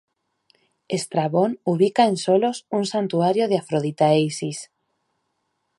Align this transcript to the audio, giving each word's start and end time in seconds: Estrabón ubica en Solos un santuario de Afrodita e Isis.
Estrabón 0.97 1.59
ubica 1.63 2.05
en 2.07 2.17
Solos 2.17 2.65
un 2.71 2.85
santuario 2.93 3.47
de 3.47 3.59
Afrodita 3.59 4.05
e 4.15 4.19
Isis. 4.31 4.59